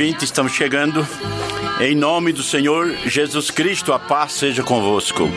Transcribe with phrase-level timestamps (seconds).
[0.00, 1.06] ouvinte, estamos chegando.
[1.78, 5.28] Em nome do Senhor Jesus Cristo, a paz seja convosco.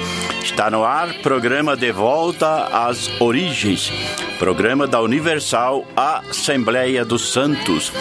[0.41, 3.91] Está no ar programa De Volta às Origens,
[4.39, 7.91] programa da Universal Assembleia dos Santos.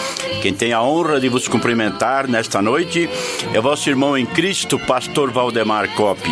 [0.40, 3.10] Quem tem a honra de vos cumprimentar nesta noite
[3.52, 6.30] é vosso irmão em Cristo, pastor Valdemar Coppi,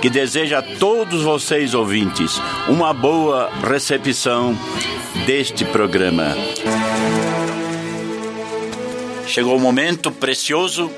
[0.00, 2.40] que deseja a todos vocês ouvintes
[2.70, 4.56] uma boa recepção
[5.26, 6.34] deste programa.
[9.28, 10.90] Chegou o momento precioso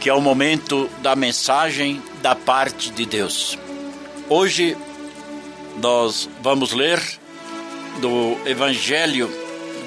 [0.00, 3.58] que é o momento da mensagem da parte de Deus.
[4.28, 4.76] Hoje
[5.80, 7.00] nós vamos ler
[8.00, 9.30] do Evangelho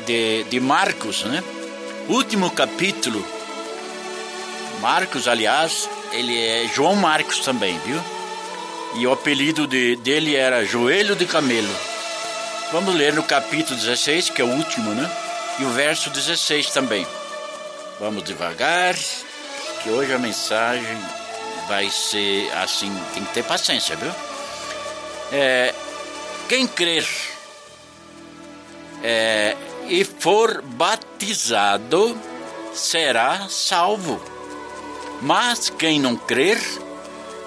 [0.06, 1.42] de, de Marcos, né?
[2.10, 3.26] Último capítulo.
[4.82, 8.02] Marcos, aliás, ele é João Marcos também, viu?
[8.96, 11.76] E o apelido de, dele era Joelho de Camelo.
[12.72, 15.10] Vamos ler no capítulo 16, que é o último, né?
[15.60, 17.06] E o verso 16 também.
[18.00, 18.96] Vamos devagar
[19.82, 20.98] que hoje a mensagem
[21.68, 24.12] vai ser assim, tem que ter paciência, viu?
[25.32, 25.74] É,
[26.50, 27.08] quem crer
[29.02, 29.56] é,
[29.88, 32.20] e for batizado
[32.74, 34.22] será salvo,
[35.22, 36.60] mas quem não crer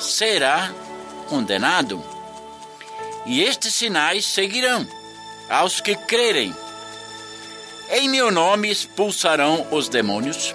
[0.00, 0.72] será
[1.28, 2.02] condenado.
[3.26, 4.86] E estes sinais seguirão
[5.50, 6.54] aos que crerem.
[7.90, 10.54] Em meu nome expulsarão os demônios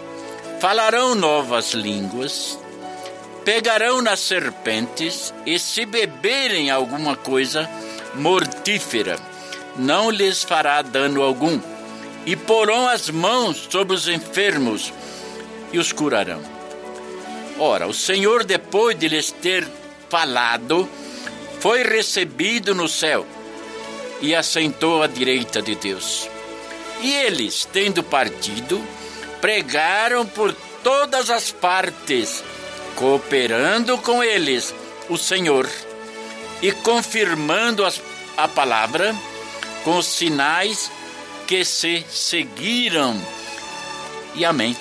[0.64, 2.58] falarão novas línguas,
[3.44, 7.70] pegarão nas serpentes e se beberem alguma coisa
[8.16, 9.18] mortífera,
[9.76, 11.60] não lhes fará dano algum,
[12.26, 14.94] e porão as mãos sobre os enfermos
[15.74, 16.42] e os curarão.
[17.60, 19.68] Ora, o Senhor, depois de lhes ter
[20.08, 20.88] falado,
[21.60, 23.26] foi recebido no céu
[24.22, 26.30] e assentou à direita de Deus.
[27.02, 28.82] E eles, tendo partido,
[29.42, 32.44] pregaram por todas as partes,
[32.96, 34.74] cooperando com eles
[35.10, 35.70] o Senhor
[36.62, 38.02] e confirmando as,
[38.38, 39.14] a palavra
[39.84, 40.92] com os sinais
[41.46, 43.20] que se seguiram.
[44.36, 44.76] E amém.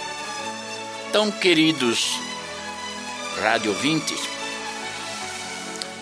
[1.08, 2.18] Então, queridos
[3.40, 3.74] rádio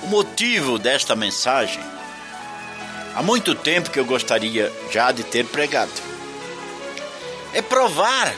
[0.02, 1.82] o motivo desta mensagem,
[3.14, 5.92] há muito tempo que eu gostaria já de ter pregado,
[7.52, 8.34] é provar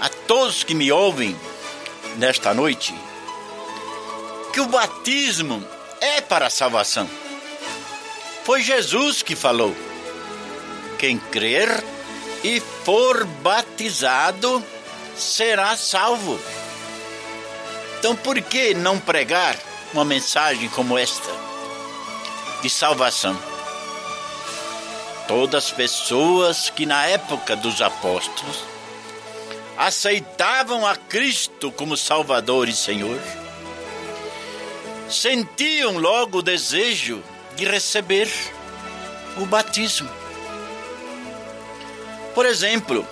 [0.00, 1.36] a todos que me ouvem
[2.16, 2.94] nesta noite
[4.56, 5.62] que o batismo
[6.00, 7.06] é para a salvação.
[8.42, 9.76] Foi Jesus que falou:
[10.98, 11.68] quem crer
[12.42, 14.64] e for batizado
[15.14, 16.40] será salvo.
[17.98, 19.58] Então, por que não pregar
[19.92, 21.30] uma mensagem como esta
[22.62, 23.36] de salvação?
[25.28, 28.64] Todas as pessoas que na época dos apóstolos
[29.76, 33.20] aceitavam a Cristo como Salvador e Senhor,
[35.10, 37.22] sentiam logo o desejo
[37.54, 38.30] de receber
[39.36, 40.08] o batismo.
[42.34, 43.06] Por exemplo,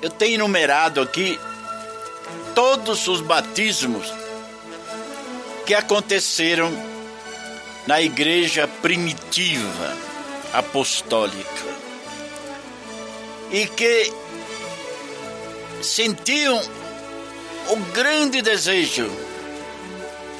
[0.00, 1.38] eu tenho enumerado aqui
[2.54, 4.12] todos os batismos
[5.66, 6.93] que aconteceram
[7.86, 9.96] na igreja primitiva
[10.52, 11.74] apostólica
[13.50, 14.12] e que
[15.82, 16.60] sentiam
[17.70, 19.10] o grande desejo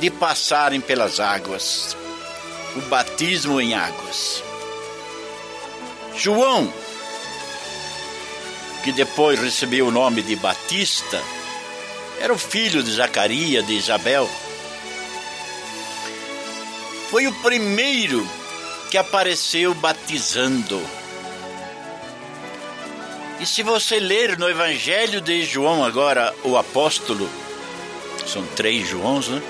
[0.00, 1.96] de passarem pelas águas,
[2.76, 4.42] o batismo em águas.
[6.16, 6.72] João,
[8.82, 11.22] que depois recebeu o nome de Batista,
[12.20, 14.28] era o filho de Zacarias, de Isabel.
[17.14, 18.28] Foi o primeiro
[18.90, 20.82] que apareceu batizando
[23.38, 27.30] e se você ler no Evangelho de João agora, o apóstolo,
[28.26, 29.40] são três Joãos, né?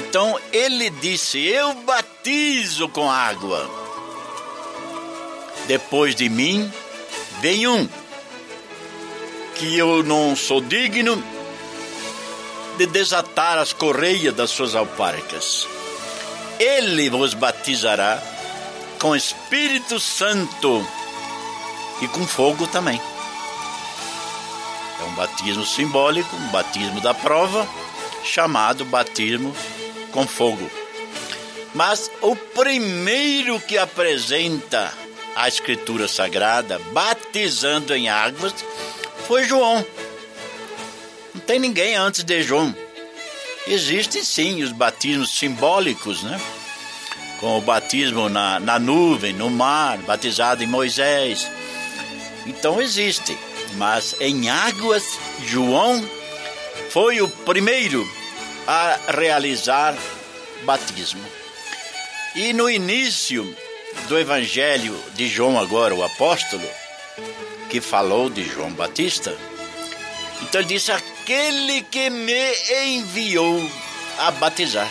[0.00, 3.66] Então ele disse: Eu batizo com água.
[5.66, 6.70] Depois de mim
[7.40, 7.88] vem um
[9.54, 11.24] que eu não sou digno
[12.76, 15.77] de desatar as correias das suas alparcas.
[16.58, 18.22] Ele vos batizará
[19.00, 20.86] com Espírito Santo
[22.02, 23.00] e com fogo também.
[25.00, 27.66] É um batismo simbólico, um batismo da prova,
[28.24, 29.54] chamado batismo
[30.10, 30.68] com fogo.
[31.74, 34.92] Mas o primeiro que apresenta
[35.36, 38.54] a Escritura Sagrada, batizando em águas,
[39.28, 39.86] foi João.
[41.32, 42.74] Não tem ninguém antes de João.
[43.68, 46.40] Existem sim os batismos simbólicos, né?
[47.38, 51.48] Com o batismo na, na nuvem, no mar, batizado em Moisés,
[52.46, 53.36] Então existe,
[53.74, 56.02] mas em águas, João
[56.90, 58.08] foi o primeiro
[58.66, 59.94] a realizar
[60.64, 61.22] batismo.
[62.34, 63.54] E no início
[64.08, 66.66] do evangelho de João, agora o apóstolo,
[67.68, 69.36] que falou de João Batista,
[70.42, 72.54] então ele disse: Aquele que me
[72.84, 73.70] enviou
[74.18, 74.90] a batizar.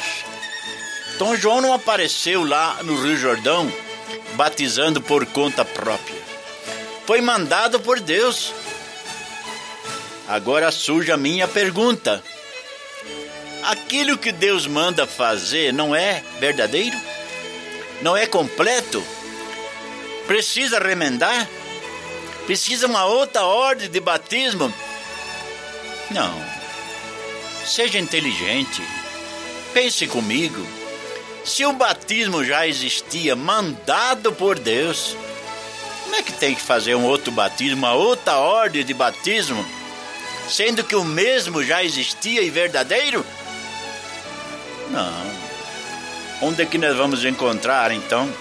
[1.15, 3.71] Então João não apareceu lá no Rio Jordão
[4.33, 6.21] batizando por conta própria.
[7.05, 8.53] Foi mandado por Deus.
[10.27, 12.23] Agora surge a minha pergunta:
[13.63, 16.97] aquilo que Deus manda fazer não é verdadeiro?
[18.01, 19.03] Não é completo?
[20.27, 21.47] Precisa remendar?
[22.45, 24.71] Precisa uma outra ordem de batismo?
[26.11, 26.33] Não.
[27.65, 28.81] Seja inteligente.
[29.73, 30.65] Pense comigo.
[31.43, 35.15] Se o batismo já existia, mandado por Deus,
[36.03, 39.65] como é que tem que fazer um outro batismo, uma outra ordem de batismo,
[40.49, 43.25] sendo que o mesmo já existia e verdadeiro?
[44.89, 45.37] Não.
[46.41, 48.31] Onde é que nós vamos encontrar então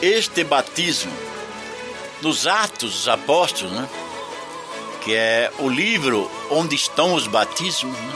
[0.00, 1.12] este batismo?
[2.22, 3.88] Nos Atos dos Apóstolos, né?
[5.06, 7.96] Que é o livro onde estão os batismos.
[7.96, 8.14] Né?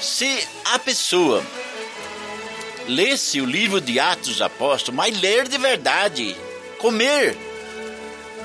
[0.00, 1.44] Se a pessoa
[2.88, 6.34] lesse o livro de Atos dos Apóstolos, mas ler de verdade,
[6.78, 7.36] comer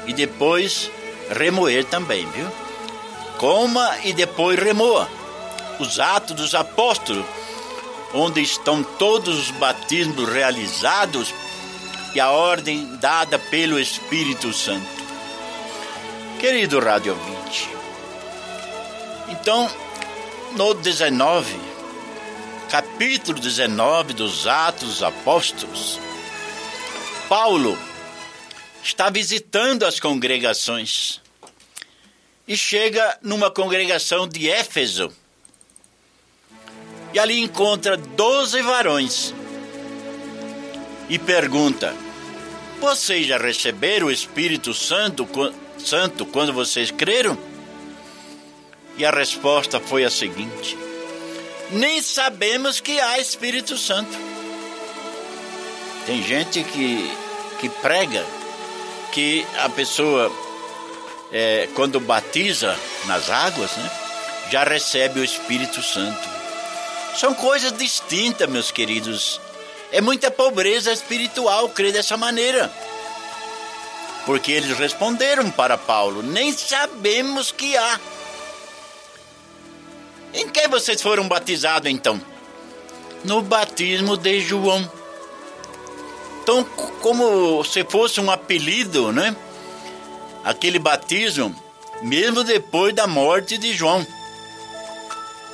[0.05, 0.91] e depois
[1.29, 2.51] remoer também, viu?
[3.37, 5.09] Coma e depois remoa.
[5.79, 7.25] Os Atos dos Apóstolos,
[8.13, 11.33] onde estão todos os batismos realizados
[12.13, 14.96] e a ordem dada pelo Espírito Santo.
[16.39, 17.69] Querido Rádio 20,
[19.29, 19.67] então
[20.55, 21.59] no 19,
[22.69, 25.99] capítulo 19 dos Atos dos Apóstolos,
[27.27, 27.75] Paulo
[28.83, 31.19] está visitando as congregações
[32.47, 35.11] e chega numa congregação de Éfeso.
[37.13, 39.33] E ali encontra doze varões
[41.09, 41.95] e pergunta:
[42.79, 45.27] Vocês já receberam o Espírito Santo,
[45.79, 47.37] Santo quando vocês creram?
[48.97, 50.77] E a resposta foi a seguinte:
[51.71, 54.17] Nem sabemos que há Espírito Santo.
[56.05, 57.11] Tem gente que,
[57.59, 58.25] que prega
[59.11, 60.31] que a pessoa,
[61.31, 62.75] é, quando batiza
[63.05, 63.91] nas águas, né,
[64.49, 66.37] já recebe o Espírito Santo.
[67.15, 69.41] São coisas distintas, meus queridos.
[69.91, 72.71] É muita pobreza espiritual crer dessa maneira.
[74.27, 77.99] Porque eles responderam para Paulo: Nem sabemos que há.
[80.33, 82.19] Em que vocês foram batizados então?
[83.23, 84.91] No batismo de João.
[86.43, 86.61] Então,
[87.01, 89.33] como se fosse um apelido, né?
[90.43, 91.55] Aquele batismo,
[92.01, 94.05] mesmo depois da morte de João.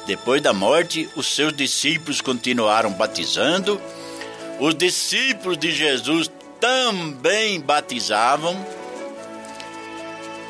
[0.08, 3.80] Depois da morte, os seus discípulos continuaram batizando.
[4.60, 6.30] Os discípulos de Jesus
[6.64, 8.58] também batizavam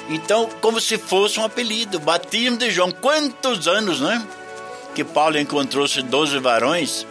[0.10, 2.92] então, como se fosse um apelido, batismo de João.
[2.92, 4.26] Quantos anos, né?
[4.94, 7.06] Que Paulo encontrou-se doze varões,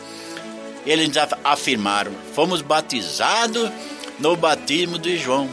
[0.87, 1.11] eles
[1.43, 3.71] afirmaram: fomos batizados
[4.19, 5.49] no batismo de João.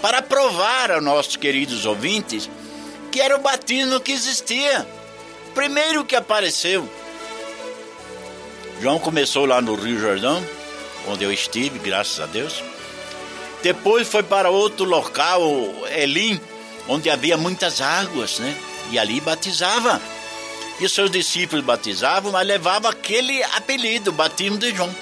[0.00, 2.50] Para provar aos nossos queridos ouvintes
[3.10, 4.86] que era o batismo que existia,
[5.54, 6.88] primeiro que apareceu.
[8.80, 10.44] João começou lá no Rio Jordão,
[11.08, 12.62] onde eu estive, graças a Deus.
[13.62, 15.40] Depois foi para outro local,
[15.96, 16.40] Elim,
[16.88, 18.56] onde havia muitas águas, né?
[18.90, 20.00] E ali batizava.
[20.80, 24.92] E seus discípulos batizavam, mas levavam aquele apelido, batismo de João.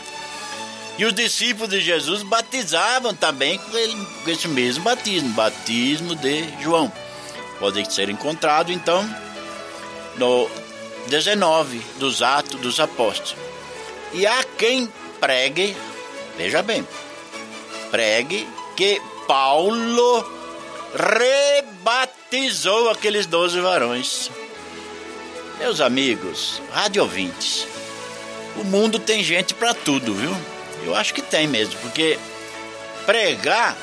[0.99, 6.45] E os discípulos de Jesus batizavam também com, ele, com esse mesmo batismo, batismo de
[6.63, 6.93] João.
[7.59, 9.03] Pode ser encontrado, então,
[10.17, 10.51] no
[11.07, 13.35] 19 dos Atos dos Apóstolos.
[14.13, 15.75] E há quem pregue,
[16.37, 16.87] veja bem,
[17.91, 20.27] pregue que Paulo
[20.95, 24.31] rebatizou aqueles doze varões.
[25.59, 27.67] Meus amigos, rádio ouvintes,
[28.57, 30.35] o mundo tem gente para tudo, viu?
[30.85, 32.19] Eu acho que tem mesmo, porque
[33.05, 33.77] pregar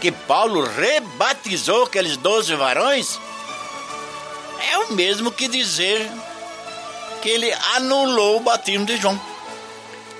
[0.00, 3.18] que Paulo rebatizou aqueles doze varões
[4.70, 6.10] é o mesmo que dizer
[7.20, 9.20] que ele anulou o batismo de João.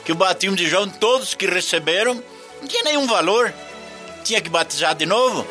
[0.05, 2.23] Que o batismo de João, todos que receberam,
[2.63, 3.53] não tinha nenhum valor.
[4.25, 5.47] Tinha que batizar de novo.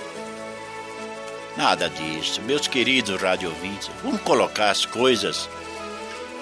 [1.56, 3.92] Nada disso, meus queridos rádio ouvintes.
[4.02, 5.48] Vamos colocar as coisas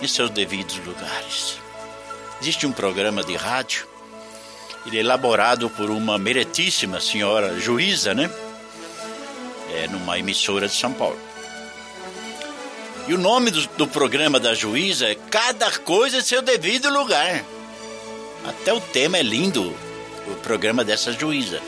[0.01, 1.57] em seus devidos lugares.
[2.39, 3.85] Existe um programa de rádio,
[4.85, 8.29] ele é elaborado por uma meritíssima senhora juíza, né?
[9.73, 11.19] é, numa emissora de São Paulo.
[13.07, 17.43] E o nome do, do programa da juíza é Cada Coisa em Seu Devido Lugar.
[18.45, 19.75] Até o tema é lindo,
[20.27, 21.61] o programa dessa juíza.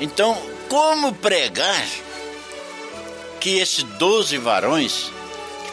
[0.00, 0.36] Então,
[0.68, 1.86] como pregar
[3.40, 5.10] que esses doze varões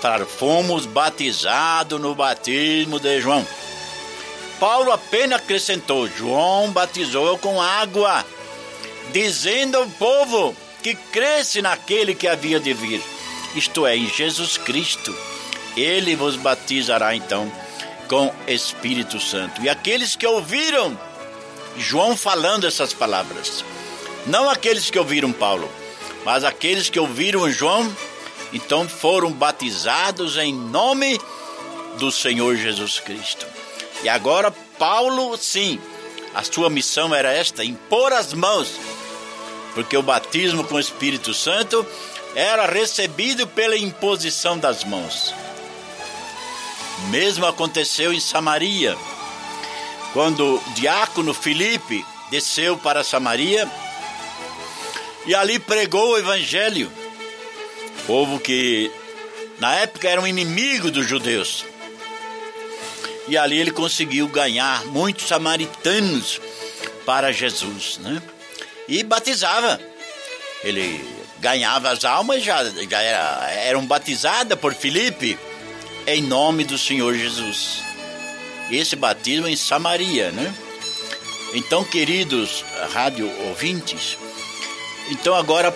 [0.06, 3.46] falaram, fomos batizados no batismo de João.
[4.60, 8.24] Paulo apenas acrescentou, João batizou com água,
[9.12, 13.02] dizendo ao povo que cresce naquele que havia de vir,
[13.56, 15.16] isto é, em Jesus Cristo.
[15.76, 17.52] Ele vos batizará então
[18.08, 19.62] com Espírito Santo.
[19.62, 20.98] E aqueles que ouviram
[21.78, 23.64] João falando essas palavras,
[24.26, 25.70] não aqueles que ouviram Paulo,
[26.24, 27.96] mas aqueles que ouviram João,
[28.54, 31.20] então foram batizados em nome
[31.98, 33.46] do Senhor Jesus Cristo.
[34.04, 35.80] E agora Paulo, sim,
[36.34, 38.72] a sua missão era esta: impor as mãos,
[39.74, 41.86] porque o batismo com o Espírito Santo
[42.36, 45.34] era recebido pela imposição das mãos.
[47.10, 48.98] Mesmo aconteceu em Samaria,
[50.16, 53.70] quando o diácono Filipe desceu para Samaria
[55.26, 56.90] e ali pregou o evangelho.
[58.08, 58.90] Povo que
[59.60, 61.66] na época era um inimigo dos judeus.
[63.28, 66.40] E ali ele conseguiu ganhar muitos samaritanos
[67.06, 68.22] para Jesus, né?
[68.88, 69.82] E batizava.
[70.64, 71.04] Ele
[71.40, 75.38] ganhava as almas, já, já era, eram batizadas por Filipe
[76.08, 77.84] em nome do Senhor Jesus.
[78.70, 80.54] Esse batismo em Samaria, né?
[81.54, 84.18] Então, queridos rádio ouvintes,
[85.10, 85.76] então agora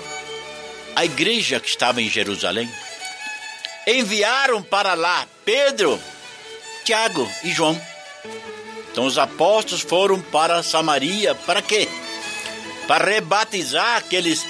[0.95, 2.69] a igreja que estava em Jerusalém
[3.87, 5.99] enviaram para lá Pedro,
[6.83, 7.79] Tiago e João.
[8.91, 11.87] Então os apóstolos foram para Samaria para quê?
[12.87, 14.45] Para rebatizar aqueles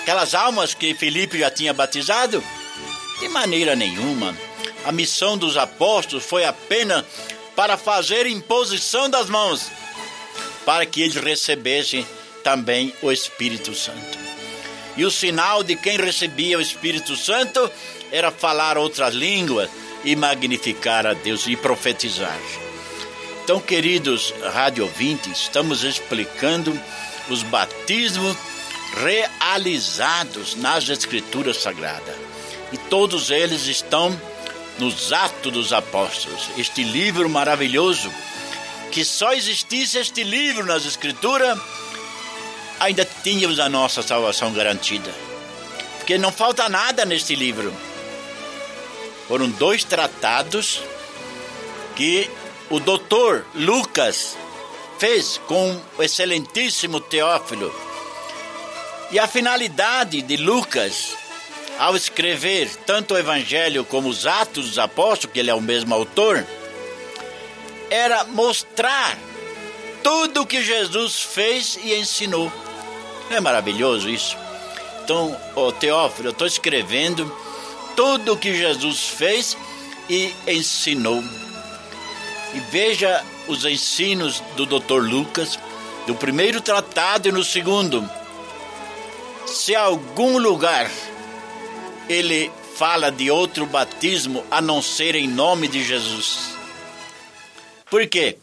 [0.00, 2.42] aquelas almas que Felipe já tinha batizado?
[3.20, 4.36] De maneira nenhuma.
[4.84, 7.04] A missão dos apóstolos foi apenas
[7.54, 9.70] para fazer imposição das mãos,
[10.64, 12.06] para que eles recebessem
[12.42, 14.18] também o Espírito Santo.
[14.96, 17.70] E o sinal de quem recebia o Espírito Santo
[18.10, 19.70] era falar outras línguas
[20.04, 22.38] e magnificar a Deus e profetizar.
[23.42, 24.90] Então, queridos rádio
[25.32, 26.78] estamos explicando
[27.28, 28.36] os batismos
[28.94, 32.14] realizados nas Escrituras Sagradas.
[32.72, 34.18] E todos eles estão
[34.78, 38.12] nos Atos dos Apóstolos, este livro maravilhoso,
[38.90, 41.58] que só existisse este livro nas Escrituras,
[42.80, 45.12] ainda tínhamos a nossa salvação garantida.
[45.98, 47.72] Porque não falta nada neste livro.
[49.28, 50.82] Foram dois tratados
[51.94, 52.28] que
[52.68, 54.36] o doutor Lucas
[54.98, 57.72] fez com o excelentíssimo Teófilo.
[59.10, 61.16] E a finalidade de Lucas
[61.78, 65.94] ao escrever tanto o Evangelho como os Atos dos Apóstolos, que ele é o mesmo
[65.94, 66.46] autor,
[67.90, 69.18] era mostrar
[70.02, 72.52] tudo o que Jesus fez e ensinou.
[73.28, 74.36] Não é maravilhoso isso?
[75.04, 77.30] Então, oh, Teófilo, eu estou escrevendo
[77.96, 79.56] tudo o que Jesus fez
[80.08, 81.22] e ensinou.
[82.54, 85.00] E veja os ensinos do Dr.
[85.00, 85.58] Lucas,
[86.06, 88.08] do primeiro tratado e no segundo.
[89.46, 90.90] Se algum lugar
[92.08, 96.50] ele fala de outro batismo a não ser em nome de Jesus.
[97.90, 98.38] Por quê?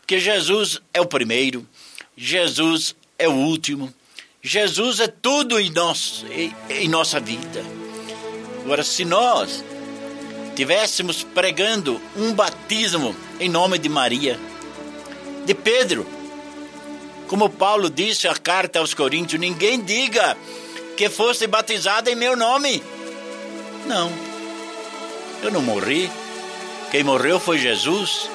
[0.00, 1.66] Porque Jesus é o primeiro,
[2.16, 3.92] Jesus é o último,
[4.42, 7.64] Jesus é tudo em, nós, em, em nossa vida.
[8.64, 9.64] Agora, se nós
[10.54, 14.38] tivéssemos pregando um batismo em nome de Maria,
[15.44, 16.06] de Pedro,
[17.26, 20.36] como Paulo disse a carta aos Coríntios, ninguém diga
[20.96, 22.82] que fosse batizado em meu nome.
[23.86, 24.12] Não,
[25.42, 26.10] eu não morri.
[26.90, 28.28] Quem morreu foi Jesus.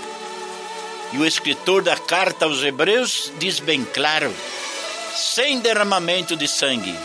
[1.13, 4.33] E o escritor da carta aos Hebreus diz bem claro:
[5.15, 6.95] sem derramamento de sangue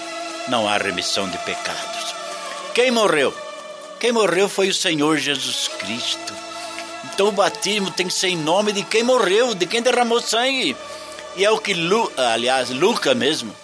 [0.49, 2.15] não há remissão de pecados.
[2.75, 3.33] Quem morreu?
[4.01, 6.35] Quem morreu foi o Senhor Jesus Cristo.
[7.05, 10.77] Então o batismo tem que ser em nome de quem morreu, de quem derramou sangue.
[11.37, 13.55] E é o que, Lu, aliás, Lucas mesmo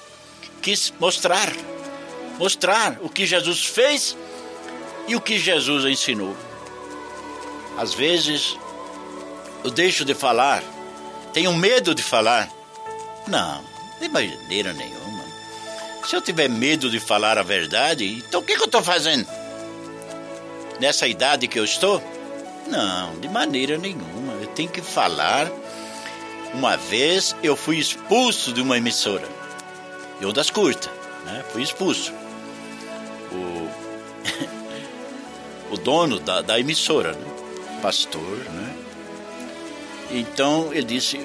[0.62, 1.52] quis mostrar
[2.38, 4.16] mostrar o que Jesus fez
[5.06, 6.36] e o que Jesus ensinou.
[7.76, 8.56] Às vezes,
[9.64, 10.62] eu deixo de falar,
[11.32, 12.48] tenho medo de falar.
[13.26, 13.62] Não,
[14.00, 15.24] de maneira nenhuma.
[16.06, 19.28] Se eu tiver medo de falar a verdade, então o que, que eu estou fazendo?
[20.80, 22.02] Nessa idade que eu estou?
[22.66, 24.32] Não, de maneira nenhuma.
[24.40, 25.50] Eu tenho que falar.
[26.54, 29.28] Uma vez eu fui expulso de uma emissora,
[30.18, 30.90] eu das curtas.
[31.26, 31.44] né?
[31.52, 32.10] Fui expulso.
[35.70, 37.26] O, dono da, da emissora, né?
[37.82, 38.76] pastor, né?
[40.10, 41.18] Então ele disse: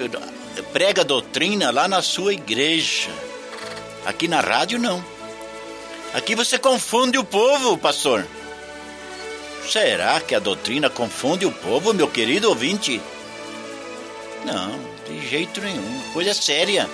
[0.72, 3.10] prega a doutrina lá na sua igreja.
[4.04, 5.02] Aqui na rádio não.
[6.12, 8.26] Aqui você confunde o povo, pastor.
[9.68, 13.00] Será que a doutrina confunde o povo, meu querido ouvinte?
[14.44, 16.02] Não, de jeito nenhum.
[16.12, 16.88] Coisa séria.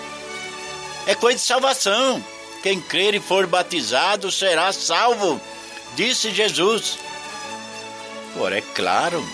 [1.07, 2.25] É coisa de salvação.
[2.63, 5.41] Quem crer e for batizado será salvo,
[5.95, 6.99] disse Jesus.
[8.35, 9.25] Agora, é claro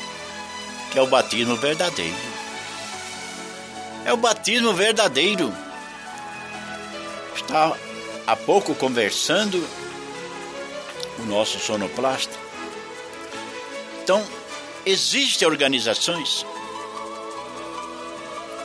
[0.91, 2.17] que é o batismo verdadeiro.
[4.05, 5.53] É o batismo verdadeiro.
[7.35, 7.77] Está
[8.27, 9.67] há pouco conversando
[11.19, 12.35] o nosso sonoplasta.
[14.03, 14.25] Então,
[14.85, 16.47] existem organizações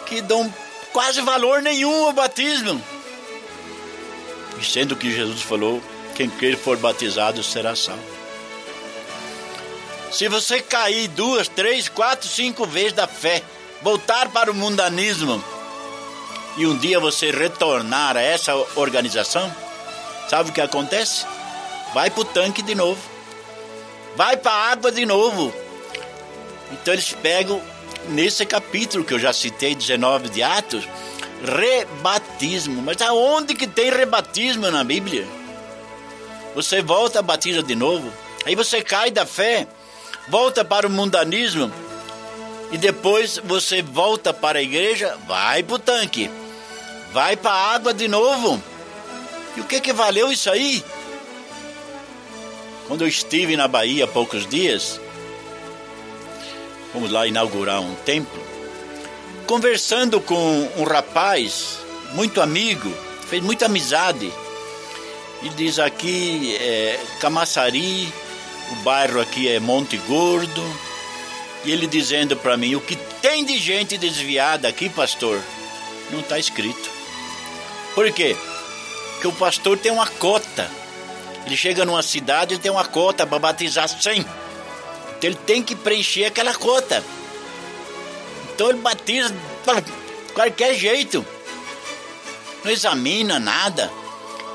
[0.06, 0.54] que dão
[0.92, 2.82] quase valor nenhum ao batismo.
[4.60, 5.82] E sendo que Jesus falou:
[6.22, 8.04] quem crer for batizado será salvo.
[10.12, 13.42] Se você cair duas, três, quatro, cinco vezes da fé,
[13.82, 15.44] voltar para o mundanismo
[16.58, 19.52] e um dia você retornar a essa organização,
[20.30, 21.26] sabe o que acontece?
[21.92, 23.02] Vai para o tanque de novo,
[24.16, 25.52] vai para a água de novo.
[26.72, 27.60] Então eles pegam
[28.10, 30.88] nesse capítulo que eu já citei, 19 de Atos,
[31.44, 32.80] rebatismo.
[32.84, 35.41] Mas aonde que tem rebatismo na Bíblia?
[36.54, 38.12] Você volta batiza de novo,
[38.46, 39.68] aí você cai da fé,
[40.28, 41.72] volta para o mundanismo
[42.72, 46.30] e depois você volta para a igreja, vai para o tanque,
[47.14, 48.62] vai para a água de novo.
[49.56, 50.84] E o que que valeu isso aí?
[52.88, 55.00] Quando eu estive na Bahia há poucos dias,
[56.92, 58.42] fomos lá inaugurar um templo,
[59.48, 61.78] conversando com um rapaz
[62.14, 62.92] muito amigo,
[63.28, 64.32] fez muita amizade.
[65.44, 68.14] E diz aqui é Camaçari,
[68.72, 70.64] o bairro aqui é Monte Gordo.
[71.66, 75.42] E ele dizendo para mim: o que tem de gente desviada aqui, pastor,
[76.12, 76.90] não está escrito.
[77.96, 78.36] Por quê?
[79.14, 80.70] Porque o pastor tem uma cota.
[81.46, 84.20] Ele chega numa cidade e tem uma cota para batizar 100.
[84.20, 87.04] Então ele tem que preencher aquela cota.
[88.54, 91.26] Então ele batiza de qualquer jeito.
[92.64, 93.92] Não examina nada.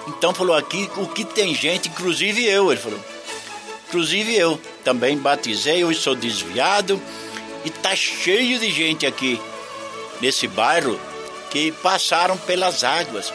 [0.06, 3.00] Então falou aqui o que tem gente, inclusive eu, ele falou.
[3.88, 7.00] Inclusive eu também batizei, eu sou desviado
[7.64, 9.40] e tá cheio de gente aqui
[10.20, 10.98] nesse bairro
[11.50, 13.32] que passaram pelas águas.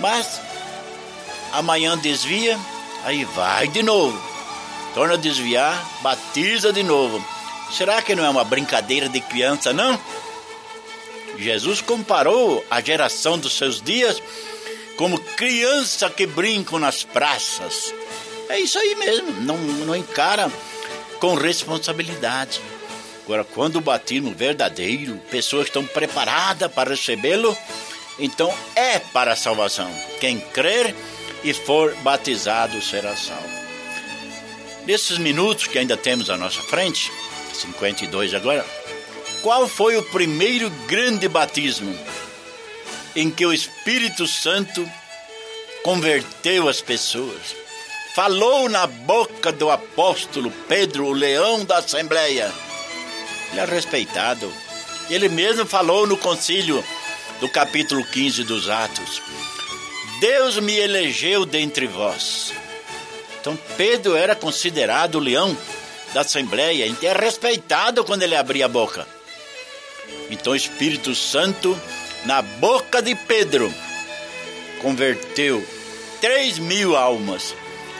[0.00, 0.40] Mas
[1.52, 2.58] amanhã desvia,
[3.04, 4.20] aí vai de novo.
[4.94, 7.24] Torna a desviar, batiza de novo.
[7.72, 9.98] Será que não é uma brincadeira de criança, não?
[11.38, 14.22] Jesus comparou a geração dos seus dias
[14.96, 17.94] como criança que brincam nas praças.
[18.48, 20.50] É isso aí mesmo, não, não encara
[21.18, 22.60] com responsabilidade.
[23.24, 27.56] Agora, quando o batismo verdadeiro, pessoas estão preparadas para recebê-lo,
[28.18, 29.90] então é para a salvação.
[30.20, 30.94] Quem crer
[31.44, 33.62] e for batizado será salvo.
[34.84, 37.12] Nesses minutos que ainda temos à nossa frente,
[37.54, 38.66] 52 agora,
[39.42, 41.96] qual foi o primeiro grande batismo
[43.14, 44.88] em que o Espírito Santo
[45.82, 47.54] converteu as pessoas?
[48.14, 52.52] Falou na boca do apóstolo Pedro, o leão da Assembleia.
[53.50, 54.52] Ele é respeitado.
[55.08, 56.84] Ele mesmo falou no concílio
[57.40, 59.22] do capítulo 15 dos Atos:
[60.20, 62.52] Deus me elegeu dentre vós.
[63.40, 65.56] Então Pedro era considerado o leão
[66.14, 69.06] da Assembleia, e é respeitado quando ele abria a boca.
[70.30, 71.76] Então o Espírito Santo,
[72.24, 73.72] na boca de Pedro,
[74.80, 75.66] converteu
[76.20, 77.54] três mil almas.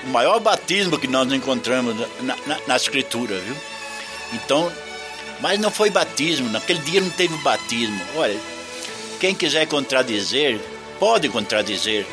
[0.04, 3.56] O maior batismo que nós encontramos na, na, na Escritura, viu?
[4.32, 4.72] Então,
[5.40, 8.00] mas não foi batismo, naquele dia não teve batismo.
[8.16, 8.38] Olha,
[9.20, 10.60] quem quiser contradizer,
[10.98, 12.06] pode contradizer.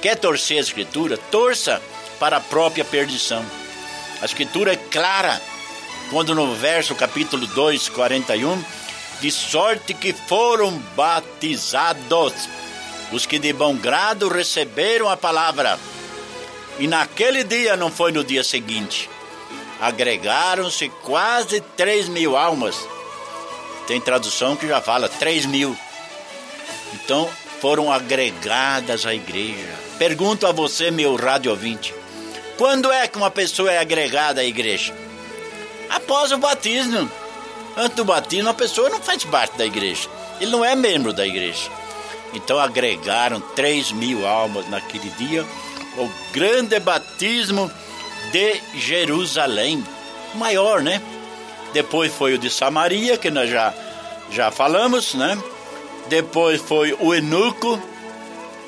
[0.00, 1.16] Quer torcer a Escritura?
[1.16, 1.82] Torça
[2.18, 3.44] para a própria perdição.
[4.20, 5.40] A Escritura é clara
[6.10, 8.64] quando no verso capítulo 2, 41,
[9.20, 12.48] de sorte que foram batizados
[13.12, 15.78] os que de bom grado receberam a palavra.
[16.78, 19.08] E naquele dia, não foi no dia seguinte,
[19.80, 22.76] agregaram-se quase 3 mil almas.
[23.86, 25.76] Tem tradução que já fala 3 mil.
[26.94, 29.74] Então foram agregadas à igreja.
[29.98, 31.94] Pergunto a você, meu rádio ouvinte,
[32.58, 34.94] quando é que uma pessoa é agregada à igreja?
[35.88, 37.10] Após o batismo.
[37.76, 40.08] Antes do batismo, a pessoa não faz parte da igreja.
[40.40, 41.70] Ele não é membro da igreja.
[42.32, 45.44] Então agregaram 3 mil almas naquele dia,
[45.96, 47.70] o grande batismo
[48.32, 49.84] de Jerusalém,
[50.34, 51.00] maior, né?
[51.72, 53.72] Depois foi o de Samaria, que nós já,
[54.30, 55.38] já falamos, né?
[56.08, 57.80] Depois foi o eunuco,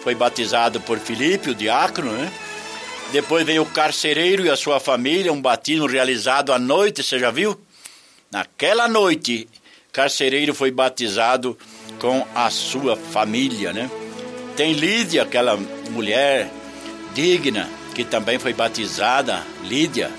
[0.02, 2.32] foi batizado por Filipe, o diácono, né?
[3.12, 7.30] Depois veio o carcereiro e a sua família, um batismo realizado à noite, você já
[7.30, 7.58] viu?
[8.30, 9.48] Naquela noite,
[9.90, 11.56] carcereiro foi batizado
[11.98, 13.90] com a sua família, né?
[14.54, 15.56] Tem Lídia, aquela
[15.90, 16.50] mulher
[17.14, 20.10] digna, que também foi batizada, Lídia,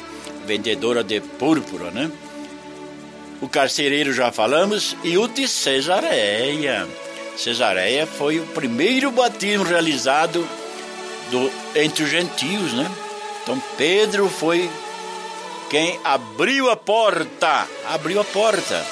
[0.48, 2.12] vendedora de púrpura, né?
[3.41, 6.88] O carcereiro já falamos e o de Cesareia.
[7.38, 10.45] Cesareia foi o primeiro batismo realizado
[11.30, 12.89] do, entre os gentios, né?
[13.43, 14.69] Então Pedro foi
[15.70, 18.84] quem abriu a porta, abriu a porta.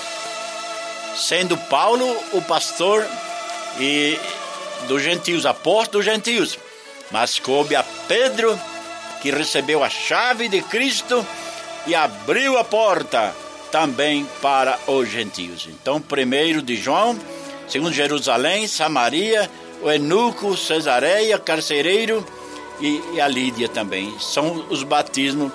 [1.15, 3.05] Sendo Paulo o pastor
[3.79, 4.17] e
[4.87, 6.57] dos gentios, apóstolo dos gentios.
[7.11, 8.57] Mas coube a Pedro,
[9.21, 11.25] que recebeu a chave de Cristo
[11.87, 13.33] e abriu a porta
[13.71, 15.67] também para os gentios.
[15.67, 17.17] Então, primeiro de João,
[17.67, 19.49] segundo Jerusalém, Samaria,
[19.81, 22.25] o Eunuco, Cesareia, Carcereiro
[22.79, 24.13] e, e a Lídia também.
[24.19, 25.51] São os batismos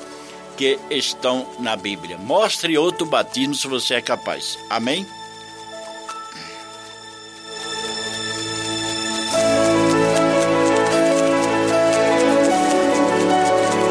[0.63, 2.17] que estão na Bíblia.
[2.17, 4.57] Mostre outro batismo se você é capaz.
[4.71, 5.05] Amém?